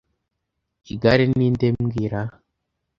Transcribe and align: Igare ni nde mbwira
Igare 0.93 1.25
ni 1.35 1.47
nde 1.53 1.67
mbwira 1.79 2.21